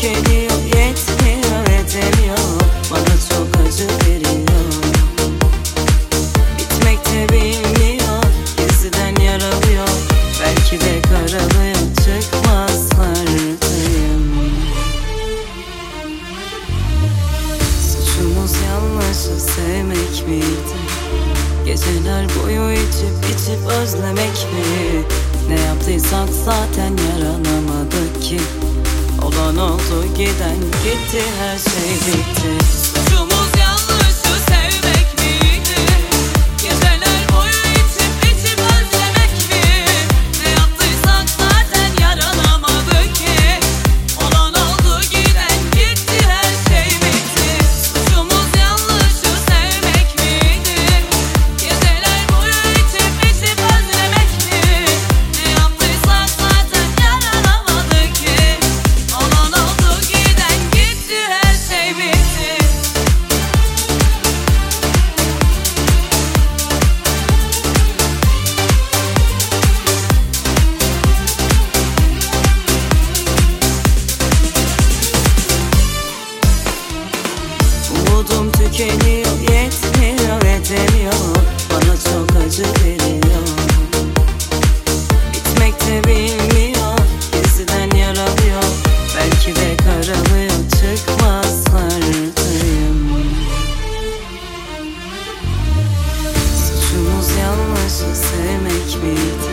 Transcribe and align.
Umudum 0.00 0.10
tükeniyor 0.24 0.60
Yetmiyor 0.64 1.66
Bana 2.90 3.14
çok 3.28 3.48
acı 3.66 3.86
veriyor. 3.86 4.72
Bitmekte 6.58 7.28
bilmiyor 7.28 8.22
Gizliden 8.56 9.14
yaralıyor. 9.24 9.88
Belki 10.42 10.76
de 10.80 11.02
karalıyor 11.02 11.76
Çıkmazlardayım 12.04 14.24
Suçumuz 17.82 18.52
yanlışı 18.68 19.34
sevmek 19.40 20.16
miydi? 20.28 20.76
Geceler 21.64 22.24
boyu 22.42 22.72
içip 22.72 23.16
içip 23.34 23.62
özlemek 23.82 24.36
mi? 24.52 24.64
Ne 25.48 25.60
yaptıysak 25.60 26.28
zaten 26.44 26.92
yaranamadık 26.96 28.22
ki 28.22 28.40
Olan 29.30 29.56
oldu. 29.56 30.04
Giden 30.16 30.56
gitti 30.84 31.22
her 31.38 31.58
şey 31.58 31.92
bitti. 32.06 32.64
Suçumuz 32.72 33.29
tükeniyor 78.80 79.40
yetmiyor 79.40 80.42
yetemiyor 80.42 81.36
Bana 81.70 81.96
çok 82.04 82.28
acı 82.46 82.62
veriyor. 82.62 83.48
Bitmekte 85.32 86.04
bilmiyor 86.04 86.98
Gizliden 87.32 87.90
yaralıyor. 87.96 88.64
Belki 89.16 89.56
de 89.56 89.76
karalıyor 89.76 90.60
Çıkmazlardayım 90.70 92.98
Suçumuz 96.56 97.30
yanlışı 97.40 98.10
sevmek 98.16 98.90
miydi? 99.02 99.50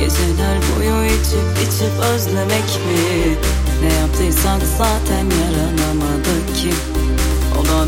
Geceler 0.00 0.56
boyu 0.76 0.98
içip 1.04 1.68
içip 1.68 1.94
özlemek 2.14 2.68
mi? 2.86 3.00
Ne 3.82 3.90
yaptıysak 3.94 4.62
zaten 4.78 5.26
yaranamadık 5.40 6.46
ki 6.56 6.72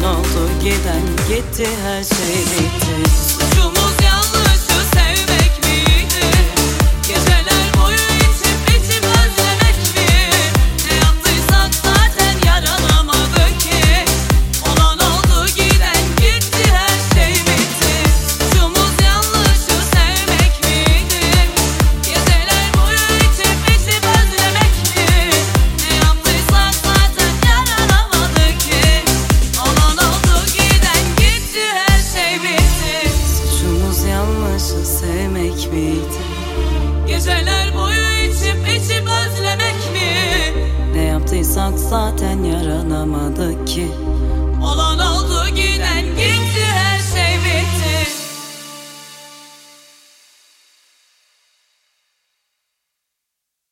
Olan 0.01 0.15
oldu 0.15 0.49
giden 0.63 1.03
gitti 1.29 1.67
her 1.83 2.05
şey 2.05 2.37
bitti. 2.37 3.11
Suçumuz 3.29 3.80
miydi? 35.73 36.21
Geceler 37.09 37.75
boyu 37.75 38.31
içip 38.31 38.69
içip 38.69 39.09
özlemek 39.09 39.81
mi? 39.93 40.11
Ne 40.95 41.03
yaptıysak 41.03 41.79
zaten 41.79 42.43
yaranamadık 42.43 43.67
ki 43.67 43.87